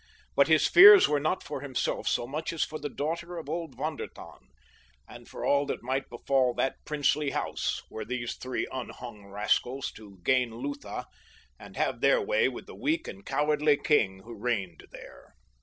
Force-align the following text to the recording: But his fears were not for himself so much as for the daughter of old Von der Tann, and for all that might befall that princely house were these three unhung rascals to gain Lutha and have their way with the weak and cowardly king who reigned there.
But 0.35 0.47
his 0.47 0.65
fears 0.65 1.07
were 1.07 1.19
not 1.19 1.43
for 1.43 1.61
himself 1.61 2.07
so 2.07 2.25
much 2.25 2.51
as 2.51 2.63
for 2.63 2.79
the 2.79 2.89
daughter 2.89 3.37
of 3.37 3.47
old 3.47 3.75
Von 3.75 3.97
der 3.97 4.07
Tann, 4.07 4.47
and 5.07 5.29
for 5.29 5.45
all 5.45 5.67
that 5.67 5.83
might 5.83 6.09
befall 6.09 6.55
that 6.55 6.83
princely 6.85 7.29
house 7.29 7.83
were 7.87 8.03
these 8.03 8.33
three 8.35 8.65
unhung 8.71 9.27
rascals 9.27 9.91
to 9.91 10.17
gain 10.23 10.55
Lutha 10.55 11.05
and 11.59 11.77
have 11.77 12.01
their 12.01 12.19
way 12.19 12.49
with 12.49 12.65
the 12.65 12.73
weak 12.73 13.07
and 13.07 13.27
cowardly 13.27 13.77
king 13.77 14.21
who 14.23 14.33
reigned 14.33 14.87
there. 14.89 15.35